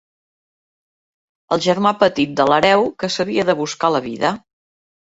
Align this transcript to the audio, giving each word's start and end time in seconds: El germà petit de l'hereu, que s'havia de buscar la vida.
El 1.57 1.61
germà 1.67 1.93
petit 2.05 2.35
de 2.41 2.49
l'hereu, 2.55 2.89
que 3.03 3.13
s'havia 3.19 3.49
de 3.53 3.59
buscar 3.65 3.97
la 3.99 4.07
vida. 4.11 4.37